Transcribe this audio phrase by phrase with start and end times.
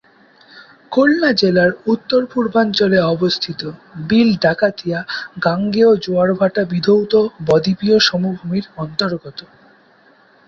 [0.91, 3.61] খুলনা জেলার উত্তর-পূর্বাঞ্চলে অবস্থিত
[4.09, 4.99] বিল ডাকাতিয়া
[5.43, 7.13] গাঙ্গেয় জোয়ারভাটা বিধৌত
[7.47, 9.39] বদ্বীপীয় সমভূমির অন্তর্গত।